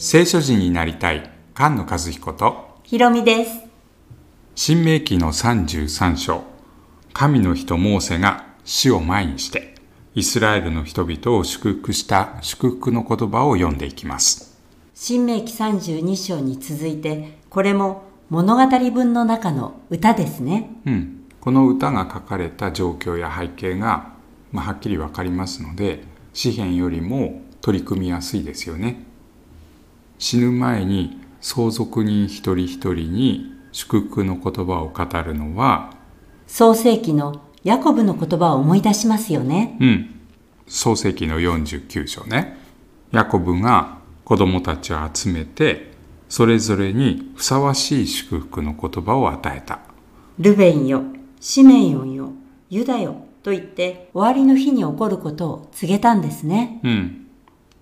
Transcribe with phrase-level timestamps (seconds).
[0.00, 3.50] 聖書人になりたい菅野和彦とひろみです。
[4.54, 6.44] 新明記の33章
[7.12, 9.74] 神の人モーセが死を前にして
[10.14, 14.56] イスラエルの人々を祝福した祝福の言葉を読んでいきます
[14.94, 20.70] 新明記32章に続いて、これも物語文の中の歌ですね。
[20.86, 24.12] うんこの歌が書かれた状況や背景が、
[24.52, 29.07] まあ、はっきりわかりますので詩篇よりも取り組みやすいですよね
[30.18, 35.92] 死ぬ前に相続人一人一人に祝福の言葉を語るのは
[36.46, 39.76] 創世記のヤコブの言葉を思い出しますよね。
[39.80, 40.14] うん
[40.66, 42.58] 創世記の49章ね
[43.10, 45.92] ヤコブが子供たちを集めて
[46.28, 49.80] それぞれにふさわしい祝福の言葉を与えた
[50.38, 51.02] ルベンよ、
[51.40, 52.32] シメヨンよ、
[52.68, 56.80] ユダよと言って終わりの日に起こることを告げたんですね。
[56.84, 57.27] うん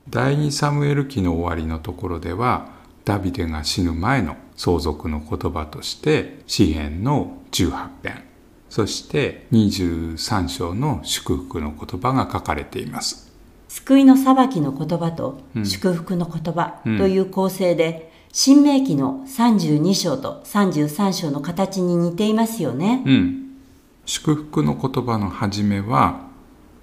[0.09, 2.69] 第二サムエル記の終わりのところでは
[3.05, 8.25] ダビデが死ぬ前の相続の言葉として詩篇の18編
[8.69, 13.33] そして23章の祝福の言葉が書かれています。
[13.69, 15.67] 救いの裁きの言葉とうん。
[15.67, 16.99] 祝福の言葉うん。
[16.99, 23.03] という構成で、新明記の32章と33章の形に似ていますよね。
[23.07, 23.57] うん。
[24.05, 26.27] 祝福の言葉の始めは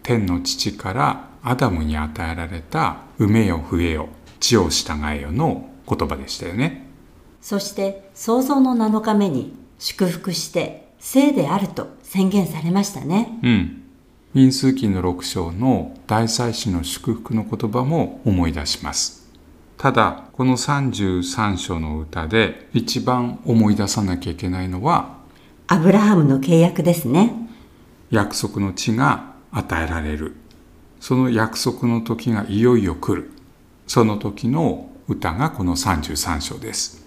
[0.01, 6.87] 天の父からアダムに与えられた「埋めよ増えよ地を従えよ」の言葉でしたよね
[7.41, 13.39] そして創造の7日目に祝福して聖であると宣言されましたね。
[13.43, 13.79] うん
[14.33, 19.29] 民数記の6章の大祭司の祝福の言葉も思い出します
[19.77, 25.17] ただこの33章の歌で一番思い出さなきゃいけないのは
[25.67, 27.33] アブラハムの契約ですね。
[28.09, 30.35] 約束の地が与えられる
[31.03, 33.29] その約束の時がいよいよ来る
[33.87, 37.03] その時の歌がこの33章です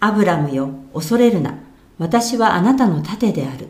[0.00, 1.54] アブラムよ、恐れるな。
[1.98, 3.68] 私はあなたの盾である。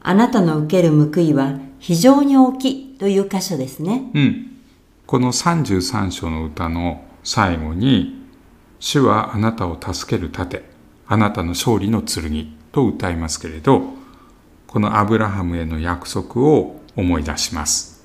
[0.00, 4.10] あなたの受ける報いは非常に大きいという箇所ですね。
[4.14, 4.52] うん
[5.04, 8.26] この33章の歌の最後に
[8.80, 10.64] 「主はあなたを助ける盾
[11.06, 13.82] あなたの勝利の剣」と歌いますけれど
[14.66, 17.95] このアブラハムへの約束を思い出します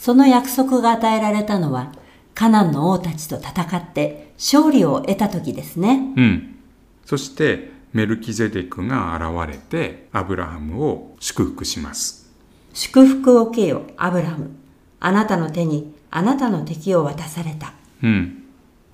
[0.00, 1.92] その約束が与えられたのは、
[2.34, 6.14] カナンの王たちと戦って勝利を得た時ですね。
[6.16, 6.56] うん
[7.04, 12.30] そしてメルキゼデクが現れてアブラハムを祝福します
[12.72, 14.52] 祝福を受けよ、アブラム。
[15.00, 17.74] あなたの手にあなたの敵を渡された。
[18.02, 18.44] うん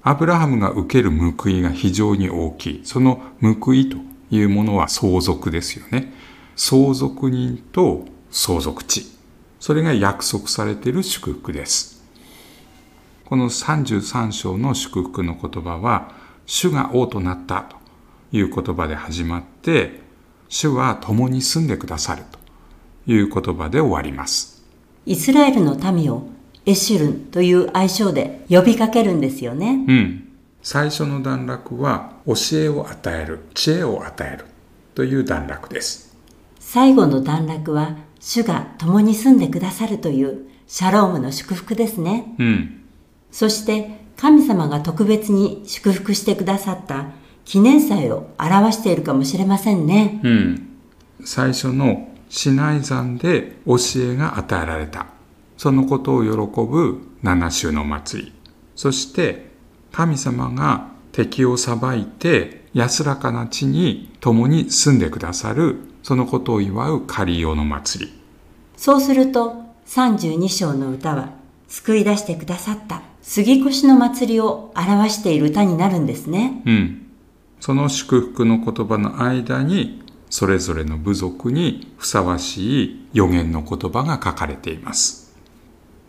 [0.03, 3.99] アブラハムが受ける報いが非常に大きいその報いと
[4.33, 6.12] いうものは相続ですよね
[6.55, 9.16] 相続人と相続地
[9.61, 12.05] それが約束されている祝福です。
[13.25, 16.12] この33章の祝福の言葉は
[16.47, 17.77] 主が王となったと
[18.31, 20.00] いう言葉で始まって
[20.49, 22.39] 主は共に住んでくださると
[23.11, 24.62] いう言葉で終わります。
[25.06, 26.28] イスラエルの民を
[26.67, 29.84] エシュルンという愛称で呼びかけるんですよね。
[29.88, 30.28] うん、
[30.62, 34.44] 最初の段落は教えを与える知恵を与える
[34.94, 36.17] という段落です。
[36.59, 42.34] 最後の段落は主が共に住んでくださるというシャロームの祝福ですね。
[42.38, 42.82] うん
[43.31, 47.09] そして神様が特別に祝福してくださった
[47.44, 50.21] 記念祭を表しているかもしれませんね。
[50.22, 50.69] うん
[51.25, 55.06] 最初のシナイ山で教えが与えられた
[55.56, 58.32] そのことを喜ぶ七種の祭り
[58.75, 59.47] そして
[59.93, 68.12] 神様が敵を裁いて安らかな地に共に住んでくださるそのことを祝うカリオの祭り。
[68.77, 69.56] そうすると
[69.89, 71.31] 32章の歌は
[71.67, 76.62] 救い出してくださった杉越の祭りを表している歌になるんですね。
[76.65, 77.06] うん、
[77.59, 80.00] その祝福の言葉の間に
[80.31, 85.34] それぞれの部族にふさわしい予言の言葉が書かれています。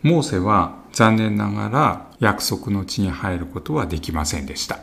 [0.02, 4.78] モーセは残念ながら約束の地に入ることはできませんでした。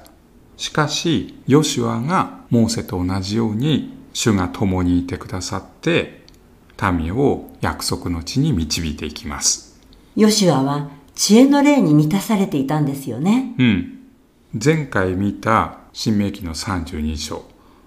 [0.57, 6.23] しかしヨシュアがモーセと同じように主が共にいてくださって
[6.93, 9.77] 民を約束の地に導いていきます
[10.15, 13.53] ヨシュアは知恵の霊に満たされていたんですよね。
[13.57, 13.99] うん。
[14.63, 17.43] 前回見た新明記の32章。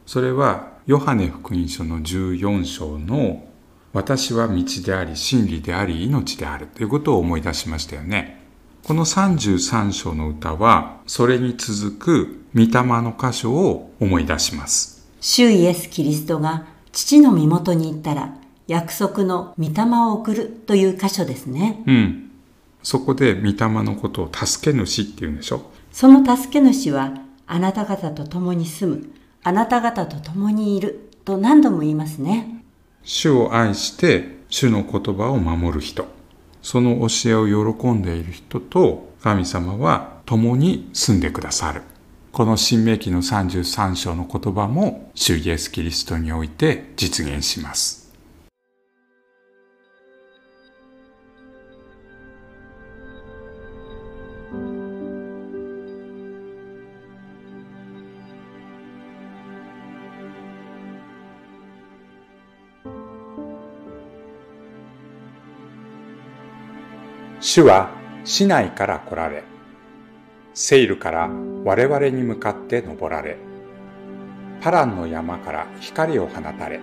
[0.07, 3.47] それはヨハネ福音書の14章の
[3.93, 8.47] 私は道であり真理であり命であるということを思い出しましたよね。
[8.85, 12.69] この33章の歌はそれに続く御霊
[13.03, 14.98] の箇所を思い出します。
[15.21, 18.35] 主イエス・キリストが父の身元に行ったら
[18.67, 21.83] 約束の御霊を送るという箇所ですね。
[21.87, 22.31] うん。
[22.83, 25.63] そこで御霊のことを助け主って言うんでしょ？
[25.91, 27.15] その助け主は
[27.47, 29.11] あなた方と共に住む、
[29.43, 32.63] あなた方と共にいると何度も言いますね。
[33.03, 36.07] 主を愛して主の言葉を守る人、
[36.63, 41.83] その教えを喜んでいる人と神様は共に住んでくださる。
[42.31, 48.09] この新明記の33章の言葉も主イエス・キリストにおいて実現します。
[67.41, 67.91] 主は
[68.25, 69.43] 市内から来られ、
[70.55, 71.31] セイルから
[71.69, 73.37] 我々に向かって登られ、
[74.63, 76.81] パランの山から光を放たれ、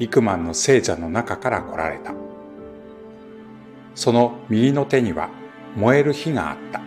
[0.00, 2.12] イクマンの聖者の中から来られた。
[3.94, 5.30] その右の手には
[5.76, 6.80] 燃える火があった。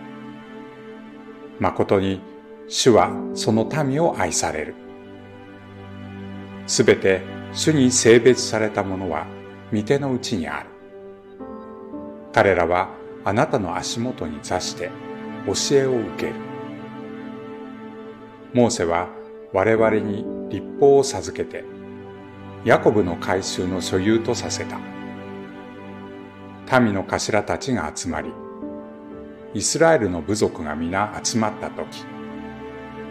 [1.58, 2.20] 誠に
[2.68, 4.74] 主はその民を愛される。
[6.66, 7.22] すべて
[7.54, 9.26] 主に性別されたものは
[9.72, 10.66] 御手のうちにある。
[12.34, 12.90] 彼らは
[13.24, 14.90] あなたの足元に座して
[15.46, 16.43] 教えを受ける。
[18.54, 19.08] モーセは
[19.52, 21.64] 我々に立法を授けて、
[22.64, 24.78] ヤコブの改宗の所有とさせた。
[26.80, 28.30] 民の頭たちが集まり、
[29.54, 32.04] イスラエルの部族が皆集まったとき、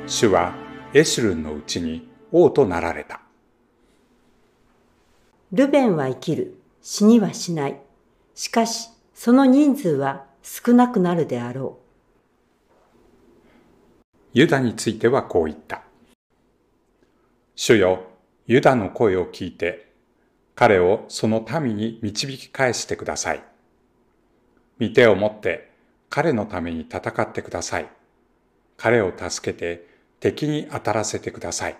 [0.07, 0.53] 主は
[0.93, 3.21] エシュルンのうちに王となられた。
[5.51, 7.79] ルベンは生きる、死にはしない。
[8.33, 11.82] しかし、その人数は少なくなるであろう。
[14.33, 15.83] ユダについてはこう言った。
[17.55, 18.07] 主よ、
[18.47, 19.93] ユダの声を聞いて、
[20.55, 23.43] 彼をその民に導き返してください。
[24.79, 25.71] 見てを持って
[26.09, 27.89] 彼のために戦ってください。
[28.75, 29.87] 彼を助けて
[30.19, 31.77] 敵に当たらせてください。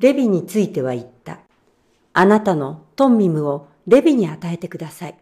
[0.00, 1.38] レビについては言った。
[2.12, 5.18] あなたのトンミムをレビに与えてください。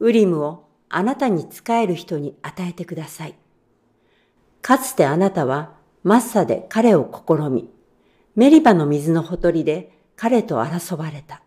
[0.00, 3.34] ウリムをあなたに仕える人に与えてください。
[4.66, 7.70] かつてあなたはマッサで彼を試み、
[8.34, 11.40] メリバの水のほとりで彼と争われた。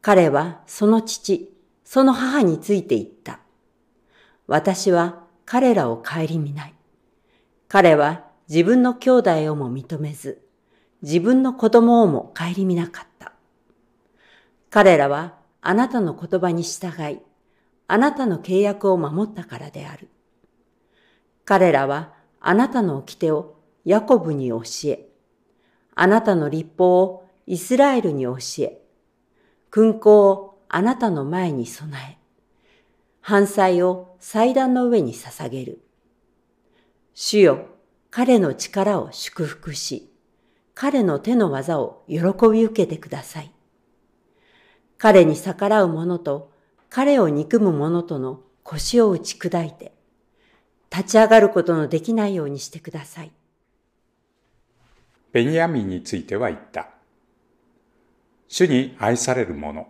[0.00, 1.52] 彼はその父、
[1.82, 3.40] その母について言った。
[4.46, 6.74] 私は彼らを顧みない。
[7.66, 10.40] 彼は自分の兄弟をも認めず、
[11.02, 13.32] 自分の子供をも顧みなかった。
[14.70, 17.18] 彼らはあなたの言葉に従い、
[17.88, 20.11] あなたの契約を守ったからである。
[21.44, 25.08] 彼らはあなたの掟をヤコブに教え、
[25.94, 28.80] あなたの立法をイスラエルに教え、
[29.70, 32.18] 勲功をあなたの前に備え、
[33.20, 35.82] 反祭を祭壇の上に捧げる。
[37.14, 37.66] 主よ、
[38.10, 40.10] 彼の力を祝福し、
[40.74, 42.18] 彼の手の技を喜
[42.50, 43.52] び受けてください。
[44.98, 46.52] 彼に逆らう者と
[46.88, 49.92] 彼を憎む者との腰を打ち砕いて、
[50.92, 53.32] 立ち上がることのできないようにしてください。
[55.32, 56.90] ベニヤミンについては言った。
[58.48, 59.88] 主に愛される者。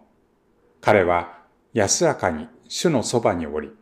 [0.81, 1.39] 彼は
[1.73, 3.73] 安らかに主のそばにおり、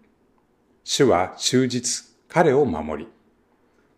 [0.82, 3.10] 主は終日彼を守り、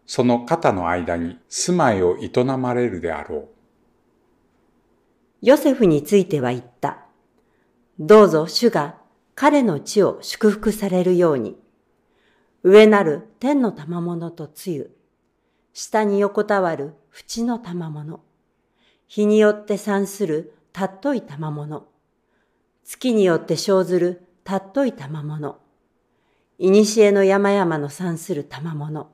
[0.07, 3.49] その肩の間に住まいを営まれるであろう。
[5.43, 7.07] ヨセフについては言った。
[8.00, 8.97] どうぞ主が
[9.37, 11.62] 彼の地を祝福されるように、
[12.64, 14.97] 上なる天の賜物とつゆ、
[15.73, 18.21] 下に横たわる縁の賜物、
[19.09, 21.88] 日によって産するたっとい賜物、
[22.85, 25.59] 月によって生ずるたっとい賜物、
[26.59, 29.11] いにしえの山々の産する賜物、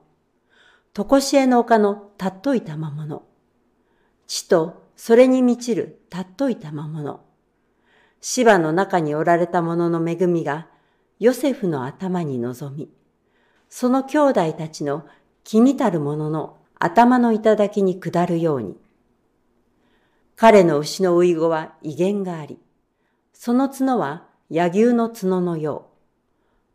[0.93, 3.23] とこしえの丘のたっとい賜物、
[4.27, 7.25] 地とそれに満ちるたっとい賜物、
[8.21, 10.67] 芝の中におられた者の恵みが
[11.19, 12.98] ヨセフの頭に臨み、
[13.69, 15.05] その兄弟たちの
[15.43, 18.75] 君たる者の頭の頂に下るように。
[20.35, 22.59] 彼の牛のウイゴは威厳があり、
[23.33, 25.89] その角は柳牛の角のよう。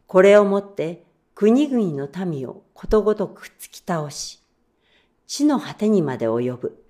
[0.06, 4.40] これをもって国々の民をことごとく突き倒し、
[5.26, 6.84] 地の果てにまで及ぶ。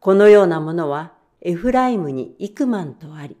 [0.00, 3.36] このようなものはエフライムにイクマンとあり、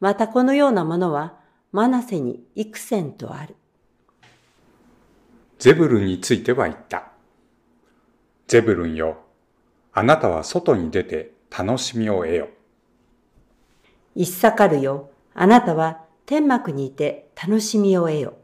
[0.00, 1.34] またこのようなものは
[1.72, 3.56] マナセにイクセンとある。
[5.58, 7.10] ゼブルンについては言った。
[8.46, 9.18] ゼブルンよ、
[9.92, 12.48] あなたは外に出て楽しみを得よ。
[14.14, 18.34] イッサカルよ、あなたは天幕にいて楽しみを得よ。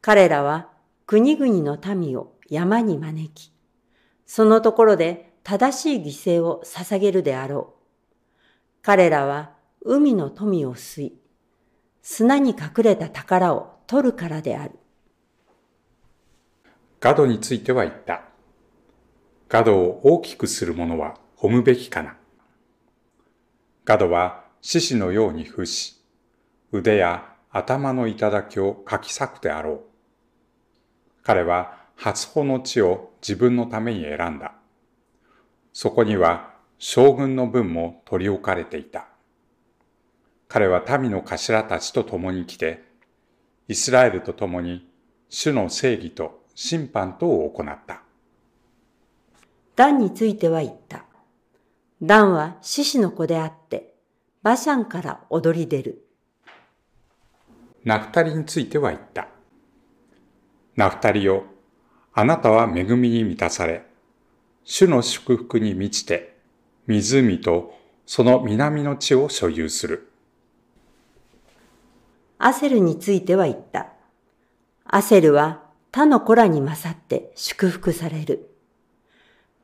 [0.00, 0.68] 彼らは
[1.06, 3.52] 国々の民を山に招き、
[4.26, 6.06] そのところで正しい犠
[6.38, 8.42] 牲を捧げるであろう。
[8.82, 11.18] 彼らは海の富を吸い、
[12.02, 14.80] 砂に隠れた宝を取るからである。
[17.04, 18.22] ガドについては言った。
[19.50, 22.16] ガドを大きくする者は褒むべきかな。
[23.84, 26.02] ガドは獅子のように伏し、
[26.72, 29.80] 腕や頭の頂をかき裂くであろう。
[31.22, 34.54] 彼は初穂の地を自分のために選んだ。
[35.74, 39.08] そこには将軍の分も取り置かれていた。
[40.48, 42.82] 彼は民の頭たちと共に来て、
[43.68, 44.88] イスラエルと共に
[45.28, 48.02] 主の正義と審判とを行った。
[49.76, 51.04] ダンについては言った。
[52.02, 53.94] ダンは獅子の子であって、
[54.42, 56.06] バシャンから踊り出る。
[57.84, 59.28] ナフタリについては言った。
[60.76, 61.44] ナフタリよ、
[62.12, 63.84] あなたは恵みに満たされ、
[64.64, 66.36] 主の祝福に満ちて、
[66.86, 67.74] 湖と
[68.06, 70.10] その南の地を所有する。
[72.38, 73.88] アセルについては言った。
[74.84, 75.63] アセルは
[75.94, 78.50] 他の子らに勝って祝福される。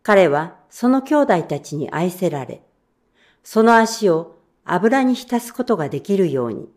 [0.05, 2.63] 彼はその兄弟たちに愛せられ、
[3.43, 6.69] その足を油に浸すことができるように。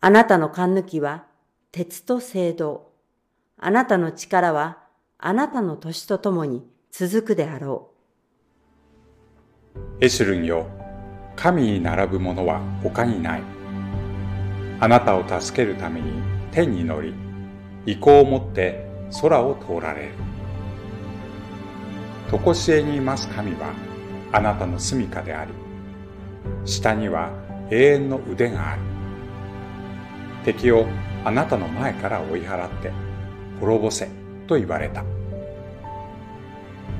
[0.00, 1.26] あなたの勘抜きは
[1.70, 2.90] 鉄と聖堂。
[3.60, 4.78] あなたの力は
[5.16, 7.92] あなたの年とともに続くであろ
[10.00, 10.04] う。
[10.04, 10.66] エシュルンよ、
[11.36, 13.42] 神に並ぶ者は他にない。
[14.80, 16.20] あなたを助けるために
[16.50, 17.14] 天に乗り、
[17.86, 18.86] 意向を持って
[19.20, 20.12] 空を通られる。
[22.30, 23.72] とこしえにいます神は
[24.32, 25.52] あなたの住処であり、
[26.64, 27.30] 下には
[27.70, 28.82] 永遠の腕がある。
[30.44, 30.86] 敵を
[31.24, 32.90] あなたの前から追い払って
[33.60, 34.08] 滅ぼせ
[34.46, 35.04] と言われた。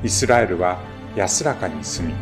[0.02, 0.78] イスラエルは
[1.16, 2.14] 安らかに住み、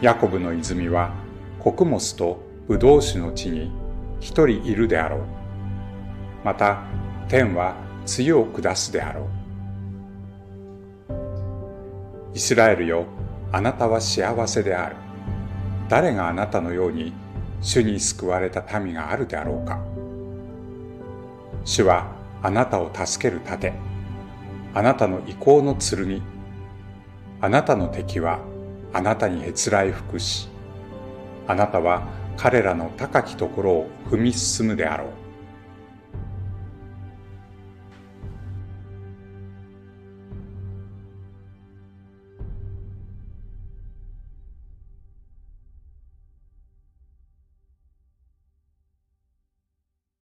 [0.00, 1.12] ヤコブの泉は
[1.58, 3.70] 穀物とブドウ酒の地に
[4.20, 5.20] 一人いるであろう。
[6.44, 6.82] また
[7.28, 7.74] 天は
[8.18, 9.28] 梅雨を下すであろう。
[12.34, 13.06] イスラエルよ、
[13.50, 14.96] あなたは幸せである。
[15.88, 17.14] 誰があなたのように
[17.62, 19.80] 主に救われた民があるであろうか。
[21.64, 22.12] 主は
[22.42, 23.72] あなたを助ける盾、
[24.74, 26.20] あなたの意向の剣、
[27.40, 28.40] あなたの敵は
[28.92, 30.50] あなたにへつらい服し、
[31.46, 35.23] あなたは彼らの高きところを踏み進むであろう。